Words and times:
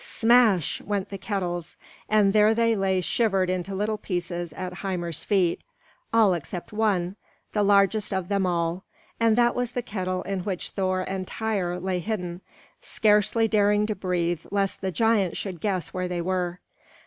Smash! 0.03 0.81
went 0.81 1.09
the 1.11 1.17
kettles; 1.19 1.77
and 2.09 2.33
there 2.33 2.55
they 2.55 2.75
lay 2.75 3.01
shivered 3.01 3.51
into 3.51 3.75
little 3.75 3.99
pieces 3.99 4.51
at 4.53 4.79
Hymir's 4.79 5.23
feet, 5.23 5.61
all 6.11 6.33
except 6.33 6.73
one, 6.73 7.17
the 7.53 7.61
largest 7.61 8.11
of 8.11 8.27
them 8.27 8.47
all, 8.47 8.83
and 9.19 9.35
that 9.35 9.53
was 9.53 9.73
the 9.73 9.83
kettle 9.83 10.23
in 10.23 10.39
which 10.39 10.71
Thor 10.71 11.01
and 11.01 11.27
Tŷr 11.27 11.79
lay 11.79 11.99
hidden, 11.99 12.41
scarcely 12.81 13.47
daring 13.47 13.85
to 13.85 13.93
breathe 13.93 14.43
lest 14.49 14.81
the 14.81 14.91
giant 14.91 15.37
should 15.37 15.61
guess 15.61 15.89
where 15.93 16.07
they 16.07 16.19
were. 16.21 16.57